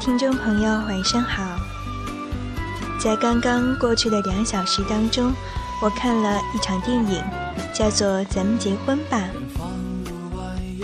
[0.00, 1.42] 听众朋友，晚上好。
[3.00, 5.32] 在刚刚过去的两小时当中，
[5.82, 7.20] 我看了一场电影，
[7.74, 9.28] 叫做《咱们结婚吧》。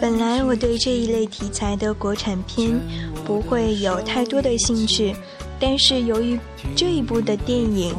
[0.00, 2.78] 本来我对这一类题材的国产片
[3.24, 5.14] 不会有太多的兴趣，
[5.60, 6.38] 但是由于
[6.74, 7.94] 这一部的电影，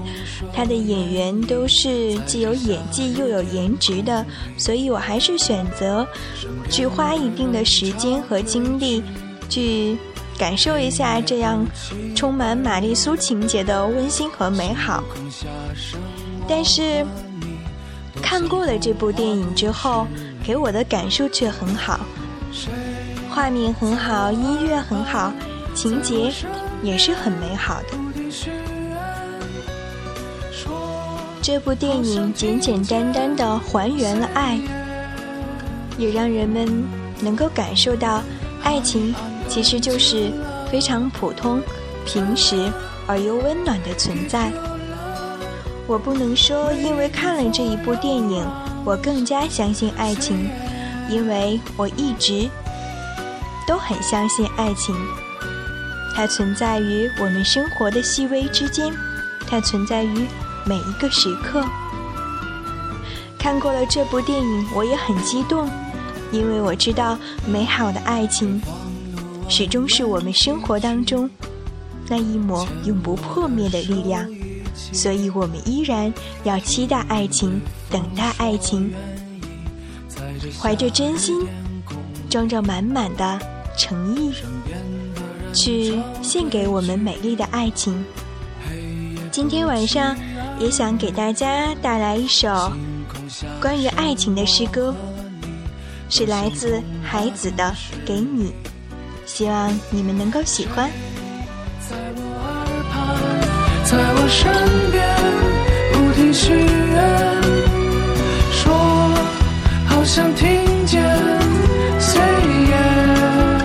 [0.54, 4.25] 它的演员都是既有演技又有颜值的，
[4.57, 6.05] 所以我还是选择
[6.69, 9.01] 去花一定的时间和精力
[9.47, 9.97] 去。
[10.37, 11.65] 感受一下这样
[12.15, 15.04] 充满玛丽苏情节的温馨和美好。
[16.47, 17.05] 但是
[18.21, 20.05] 看过了这部电影之后，
[20.43, 22.00] 给我的感受却很好，
[23.29, 25.33] 画面很好，音乐很好，
[25.73, 26.31] 情节
[26.83, 27.97] 也是很美好的。
[31.42, 34.59] 这部电影简简单单的还原了爱，
[35.97, 36.67] 也让人们
[37.22, 38.22] 能够感受到
[38.64, 39.16] 爱情。
[39.48, 40.31] 其实就是
[40.72, 41.62] 非常普通、
[42.06, 42.72] 平实
[43.08, 44.52] 而又温暖的存在。
[45.88, 48.45] 我不能说，因为看了这一部电影，
[48.84, 50.50] 我更加相信爱情，
[51.09, 52.50] 因为我一直
[53.66, 54.95] 都很相信爱情。
[56.14, 58.92] 它存在于我们生活的细微之间，
[59.48, 60.28] 它存在于
[60.66, 61.64] 每一个时刻。
[63.40, 65.70] 看过了这部电影，我也很激动，
[66.31, 68.62] 因为我知道美好的爱情。
[69.50, 71.30] 始终是我们生活当中
[72.08, 74.26] 那一抹永不破灭的力量，
[74.94, 77.59] 所以我们依然要期待爱情，
[77.90, 78.94] 等待爱情，
[80.59, 81.48] 怀着真心，
[82.30, 83.40] 装着满满的
[83.78, 84.31] 诚意，
[85.53, 88.06] 去献给我们美丽的爱情。
[89.31, 90.16] 今天晚上
[90.59, 92.72] 也想给大家带来一首
[93.62, 94.95] 关于爱情的诗歌，
[96.09, 97.64] 是来自海子的
[98.06, 98.45] 《给你》。
[99.38, 100.90] 希望你们能够喜欢。
[101.88, 103.16] 在我耳旁
[103.86, 104.50] 在我身
[104.90, 104.98] 边
[105.94, 106.98] 不停许愿
[108.52, 108.74] 说
[109.86, 111.03] 好想听见
[112.00, 112.18] say
[112.66, 113.62] yes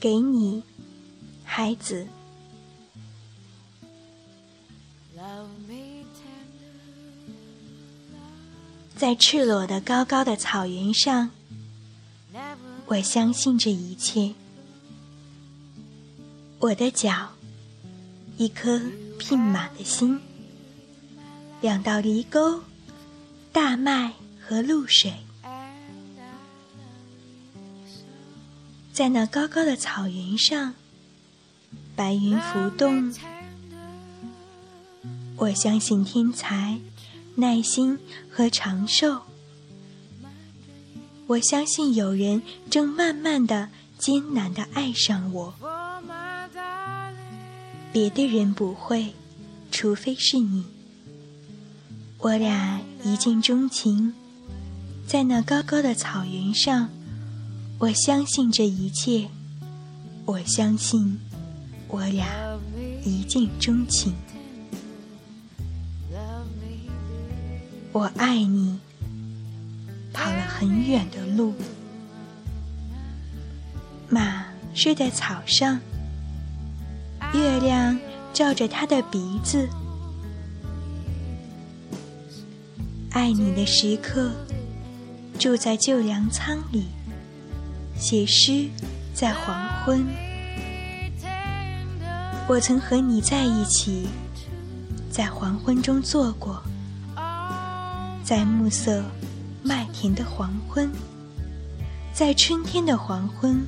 [0.00, 0.64] 给你
[1.44, 2.17] 孩子。
[8.98, 11.30] 在赤裸的高高的草原上，
[12.86, 14.34] 我相信这一切。
[16.58, 17.28] 我的脚，
[18.38, 18.82] 一颗
[19.16, 20.20] 聘马的心，
[21.60, 22.64] 两道犁沟，
[23.52, 24.14] 大麦
[24.44, 25.14] 和露水，
[28.92, 30.74] 在那高高的草原上，
[31.94, 33.14] 白云浮动。
[35.36, 36.80] 我相信天才。
[37.40, 37.96] 耐心
[38.28, 39.20] 和长寿，
[41.28, 45.54] 我相信有人正慢慢的、艰难的爱上我，
[47.92, 49.14] 别的人不会，
[49.70, 50.64] 除非是你。
[52.18, 54.12] 我俩一见钟情，
[55.06, 56.88] 在那高高的草原上，
[57.78, 59.28] 我相信这一切，
[60.24, 61.20] 我相信
[61.86, 62.26] 我俩
[63.04, 64.12] 一见钟情。
[67.90, 68.78] 我爱你，
[70.12, 71.54] 跑了很远的路。
[74.10, 74.44] 马
[74.74, 75.80] 睡在草上，
[77.32, 77.98] 月亮
[78.32, 79.68] 照着它的鼻子。
[83.10, 84.32] 爱你的时刻，
[85.38, 86.88] 住在旧粮仓里，
[87.98, 88.68] 写诗
[89.14, 90.06] 在黄昏。
[92.46, 94.08] 我曾和你在一起，
[95.10, 96.62] 在黄昏中坐过。
[98.28, 99.02] 在暮色
[99.62, 100.92] 麦田的黄昏，
[102.12, 103.66] 在春天的黄昏，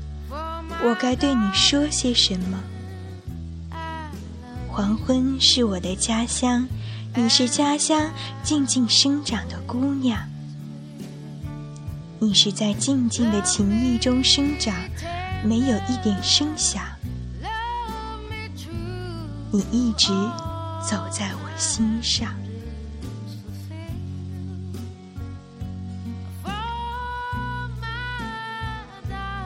[0.85, 2.63] 我该对你说些什么？
[4.69, 6.69] 黄昏是我的家乡，
[7.15, 8.11] 你是家乡
[8.43, 10.29] 静静生长的姑娘。
[12.19, 14.77] 你是在静静的情意中生长，
[15.43, 16.83] 没有一点声响。
[19.51, 20.09] 你一直
[20.87, 22.31] 走在我心上。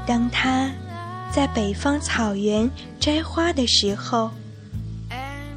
[0.07, 0.71] 当他
[1.33, 2.71] 在北方草原
[3.01, 4.31] 摘花的时候，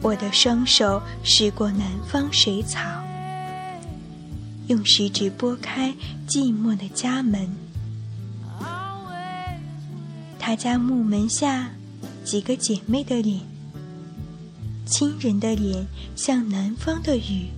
[0.01, 2.79] 我的双手驶过南方水草，
[4.67, 5.93] 用食指拨开
[6.27, 7.49] 寂寞的家门。
[10.39, 11.69] 他家木门下
[12.23, 13.41] 几个姐妹的脸，
[14.85, 15.85] 亲人的脸
[16.15, 17.49] 像南方的雨，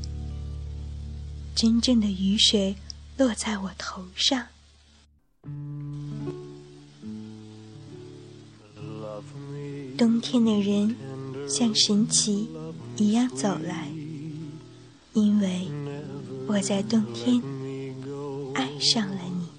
[1.53, 2.75] 真正的雨水
[3.15, 4.43] 落在我头上。
[9.99, 10.95] 冬天的人
[11.45, 12.47] 像神奇
[12.95, 13.89] 一样走来，
[15.11, 15.67] 因为
[16.47, 17.43] 我在冬天
[18.53, 19.49] 爱上了你。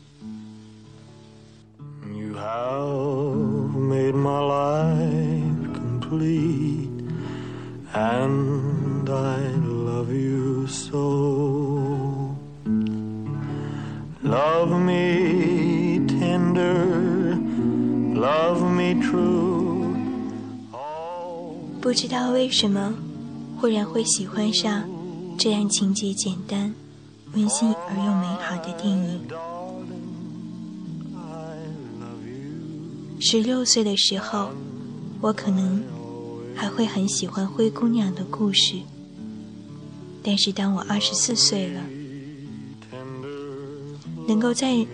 [21.90, 22.94] 不知道为什么，
[23.60, 24.88] 忽然会喜欢上
[25.37, 26.72] 这样情节简单、
[27.32, 29.20] 温馨而又美好的电影。
[33.19, 34.50] 十六岁的时候，
[35.20, 35.82] 我可能
[36.54, 38.76] 还会很喜欢灰姑娘的故事，
[40.22, 41.82] 但是当我二十四岁了，
[44.28, 44.87] 能够再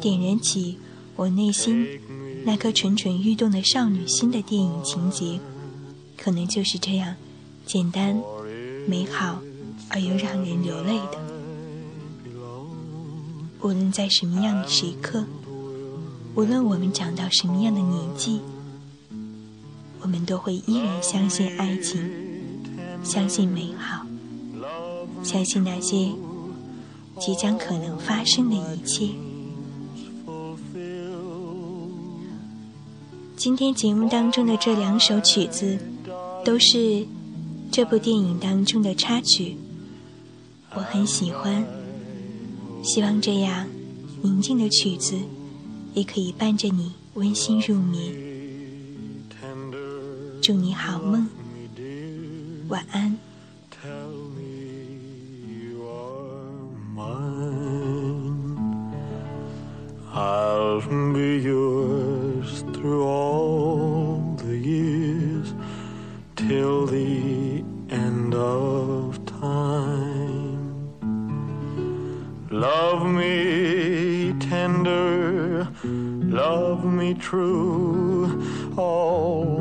[0.00, 0.76] 点燃起
[1.14, 1.86] 我内心
[2.44, 5.38] 那颗蠢蠢欲动的少女心的电影情节。
[6.26, 7.14] 可能就是这样，
[7.66, 8.20] 简单、
[8.88, 9.38] 美好
[9.88, 11.20] 而又让人流泪的。
[13.60, 15.24] 无论在什么样的时刻，
[16.34, 18.40] 无论我们长到什么样的年纪，
[20.00, 22.10] 我们都会依然相信爱情，
[23.04, 24.04] 相信美好，
[25.22, 26.10] 相信那些
[27.20, 29.10] 即将可能发生的一切。
[33.36, 35.78] 今天节目当中的这两首曲子。
[36.46, 37.04] 都是
[37.72, 39.56] 这部电影当中的插曲，
[40.76, 41.66] 我很喜欢。
[42.84, 43.66] 希望这样
[44.22, 45.16] 宁静的曲子
[45.92, 48.14] 也可以伴着你温馨入眠。
[50.40, 51.26] 祝你好梦，
[52.68, 53.18] 晚安。
[66.48, 70.68] till the end of time.
[72.50, 78.40] Love me tender, love me true,
[78.76, 79.58] all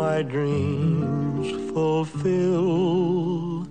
[0.00, 3.66] my dreams fulfill.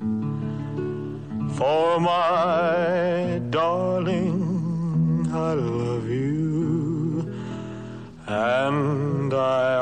[1.58, 7.34] For my darling, I love you,
[8.28, 9.78] and I